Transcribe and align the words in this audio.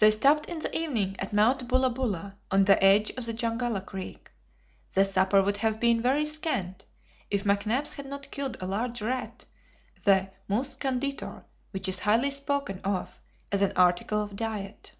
They 0.00 0.10
stopped 0.10 0.46
in 0.50 0.58
the 0.58 0.76
evening 0.76 1.14
at 1.20 1.32
Mount 1.32 1.68
Bulla 1.68 1.88
Bulla, 1.88 2.36
on 2.50 2.64
the 2.64 2.82
edge 2.82 3.10
of 3.10 3.24
the 3.24 3.32
Jungalla 3.32 3.82
Creek. 3.86 4.32
The 4.92 5.04
supper 5.04 5.40
would 5.44 5.58
have 5.58 5.78
been 5.78 6.02
very 6.02 6.26
scant, 6.26 6.86
if 7.30 7.44
McNabbs 7.44 7.94
had 7.94 8.06
not 8.06 8.32
killed 8.32 8.56
a 8.60 8.66
large 8.66 9.00
rat, 9.00 9.46
the 10.02 10.32
mus 10.48 10.74
conditor, 10.74 11.44
which 11.70 11.86
is 11.86 12.00
highly 12.00 12.32
spoken 12.32 12.80
of 12.80 13.20
as 13.52 13.62
an 13.62 13.72
article 13.76 14.20
of 14.20 14.34
diet. 14.34 14.90